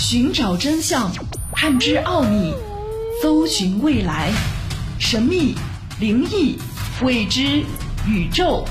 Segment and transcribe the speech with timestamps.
[0.00, 1.12] 寻找真相，
[1.52, 2.54] 探知奥秘，
[3.22, 4.32] 搜寻未来，
[4.98, 5.54] 神秘、
[6.00, 6.56] 灵异、
[7.02, 7.62] 未知、
[8.08, 8.64] 宇宙，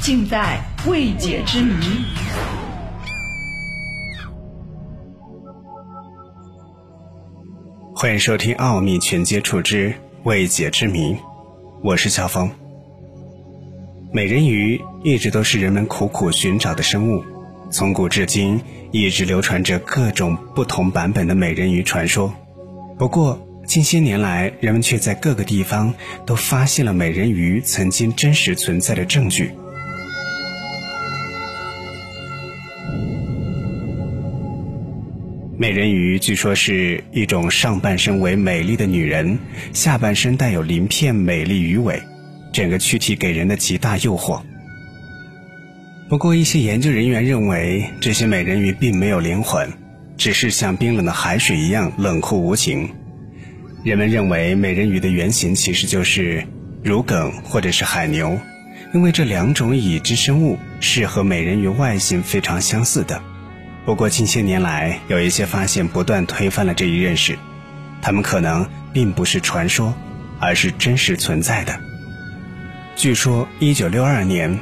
[0.00, 1.74] 尽在未解之谜。
[7.96, 9.92] 欢迎收听《奥秘全接触之
[10.22, 11.14] 未解之谜》，
[11.82, 12.48] 我是小峰。
[14.12, 17.24] 美人鱼一直都是人们苦苦寻找的生物，
[17.70, 18.60] 从古至今
[18.92, 22.32] 一直流传着各种不同版本的美人鱼传说。
[22.98, 25.92] 不过近些年来，人们却在各个地方
[26.24, 29.50] 都发现了美人鱼曾经真实存在的证据。
[35.58, 39.38] 美人鱼据说是一种上半身为美丽的女人，
[39.72, 42.00] 下半身带有鳞片美丽鱼尾，
[42.52, 44.40] 整个躯体给人的极大诱惑。
[46.08, 49.68] 不过，一些研究人员认为这些美人鱼并没有灵魂，
[50.16, 52.90] 只是像冰冷的海水一样冷酷无情。
[53.82, 56.46] 人们认为美人鱼的原型其实就是
[56.84, 58.38] 乳梗或者是海牛，
[58.94, 63.20] 因为这两种已知生物是和美人鱼外形非常相似的。
[63.84, 67.36] 不过近些年来，有一些发现不断推翻了这一认识，
[68.00, 69.92] 它们可能并不是传说，
[70.38, 71.80] 而是真实存在的。
[72.94, 74.56] 据说，一九六二年，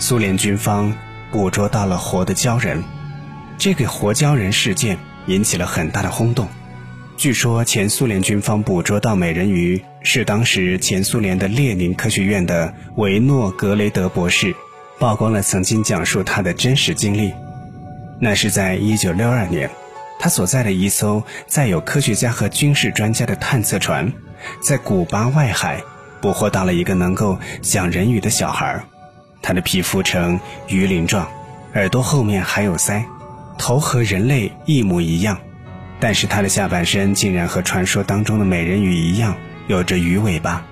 [0.00, 0.94] 苏联军方
[1.32, 2.84] 捕捉到了活的鲛人，
[3.58, 4.96] 这个活鲛人事件
[5.26, 6.46] 引起了很大的轰动。
[7.16, 14.54] 据说，前苏联军方捕捉到美人鱼，是当时前苏联的列宁科学院的维诺格雷德博士
[15.00, 17.34] 曝光了曾经讲述他的真实经历。
[18.20, 19.68] 那是在一九六二年，
[20.20, 24.12] 他所在的一艘载有科学家和军事专家的探测船，
[24.62, 25.82] 在古巴外海
[26.20, 28.80] 捕获到了一个能够讲人语的小孩。
[29.48, 31.26] 他的皮肤呈鱼鳞状，
[31.72, 33.02] 耳朵后面还有鳃，
[33.56, 35.38] 头和人类一模一样，
[35.98, 39.34] 但是他的下半身竟然和传说当中的美人鱼一样，
[39.66, 40.66] 有着鱼尾巴。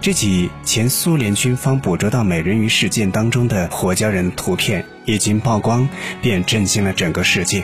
[0.00, 5.86] 这起前苏联军方捕捉到美人鱼事件当中的活鲛人图片一经曝光，
[6.22, 7.62] 便震惊了整个世界。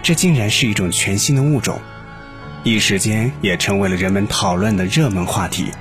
[0.00, 1.80] 这竟然是一种全新的物种，
[2.62, 5.72] 一时间也成为了人们讨论的热门话题。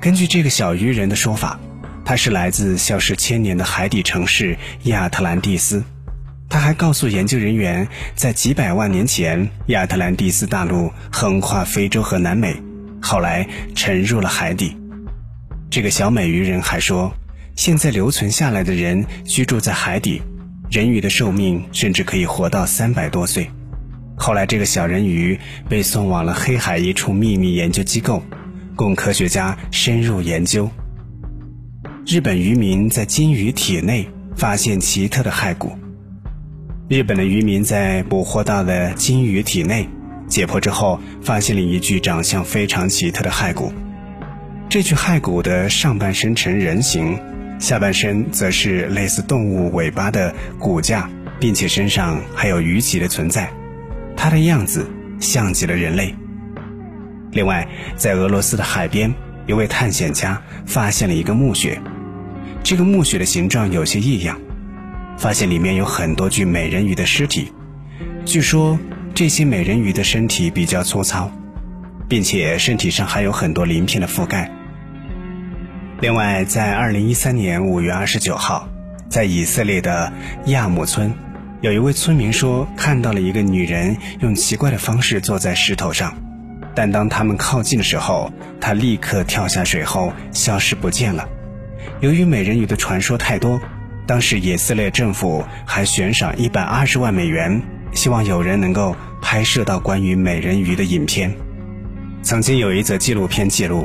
[0.00, 1.58] 根据这个小鱼人的说法，
[2.10, 5.84] 他是来自消失千年的海底城市亚特兰蒂斯。
[6.48, 12.60] 他还告诉研究人员，在几百万年前，亚特兰蒂斯大陆横跨非洲和南美。
[13.00, 14.76] 后来沉入了海底。
[15.70, 17.14] 这个小美鱼人还说，
[17.54, 20.20] 现在留存下来的人居住在海底，
[20.68, 23.48] 人鱼的寿命甚至可以活到三百多岁。
[24.16, 25.38] 后来，这个小人鱼
[25.68, 28.20] 被送往了黑海一处秘密研究机构，
[28.74, 30.68] 供科学家深入研究。
[32.06, 35.72] 日本渔民在金鱼体内发现奇特的骸骨。
[36.88, 39.88] 日本的渔民在捕获到的金鱼体内。
[40.26, 43.72] 解剖之后，发现了一具长相非常奇特的骸骨。
[44.68, 47.18] 这具骸骨的上半身呈人形，
[47.58, 53.50] 下半身则是类似动物尾巴的骨架，并且身上还有鱼鳍的存在。
[54.16, 54.88] 它的样子
[55.18, 56.14] 像极了人类。
[57.32, 59.12] 另外，在俄罗斯的海边，
[59.50, 61.80] 一位探险家发现了一个墓穴，
[62.62, 64.40] 这个墓穴的形状有些异样，
[65.18, 67.52] 发现里面有很多具美人鱼的尸体。
[68.24, 68.78] 据说。
[69.12, 71.30] 这些美人鱼的身体比较粗糙，
[72.08, 74.50] 并且身体上还有很多鳞片的覆盖。
[76.00, 78.66] 另外，在二零一三年五月二十九号，
[79.10, 80.10] 在以色列的
[80.46, 81.12] 亚姆村，
[81.60, 86.16] 有一位村民说看到了一个女人用奇怪的方式坐在石头上，
[86.74, 91.28] 但当他们靠近的时候，他立刻跳下水后消失不见了。
[92.00, 93.60] 由于美人鱼的传说太多，
[94.06, 97.62] 当时以色列政府还悬赏一百二十万美元。
[97.92, 101.34] 希望有人能够拍摄到关于美人鱼的影片。
[102.22, 103.84] 曾经有一则纪录片记录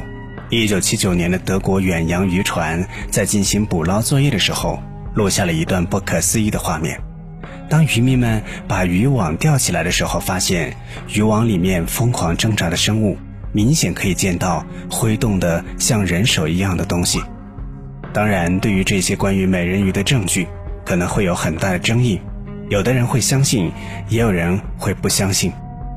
[0.52, 4.80] ，1979年的德国远洋渔船在进行捕捞作业的时候，
[5.16, 7.02] 录下了一段不可思议的画面。
[7.70, 10.76] 当渔民们把渔网吊起来的时候，发现
[11.14, 13.18] 渔网里面疯狂挣扎的生物，
[13.52, 17.22] 明显可以见到挥动的像人手一样的东西。
[18.14, 20.48] 当然，对于这些关于美人鱼的证据，
[20.86, 22.22] 可能会有很大的争议。
[22.70, 23.72] 有的人会相信，
[24.10, 25.52] 也有人会不相信。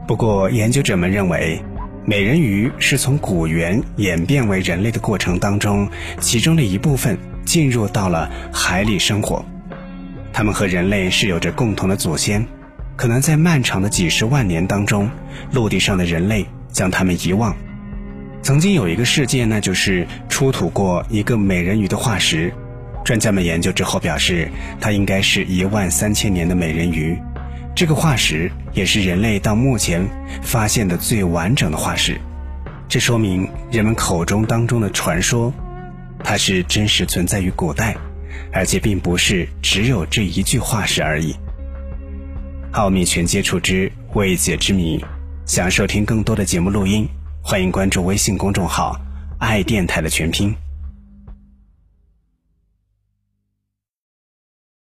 [0.06, 1.62] 不过，研究者们认为，
[2.05, 5.88] 美人鱼是从古猿演变为人类的过程当中，
[6.21, 9.44] 其中的一部分进入到了海里生活。
[10.38, 12.46] 它们和人类是有着共同的祖先，
[12.94, 15.11] 可能在漫长的几十万年当中，
[15.50, 17.56] 陆地上的人类将他们遗忘。
[18.40, 22.55] 曾经有一个事件，那就是出土过一个美人鱼的化石。
[23.05, 24.49] 专家们研究之后表示，
[24.81, 27.19] 它应该是一万三千年的美人鱼。
[27.75, 30.06] 这个化石也是人类到目前
[30.40, 32.17] 发现的最完整的化石，
[32.88, 35.52] 这说明人们口中当中的传说，
[36.23, 37.96] 它是真实存在于古代，
[38.52, 41.34] 而且并不是只有这一句话是而已。
[42.72, 45.02] 奥秘全接触之未解之谜，
[45.46, 47.08] 想收听更多的节目录音，
[47.42, 49.00] 欢迎关注微信公众号
[49.40, 50.54] “爱电台”的全拼。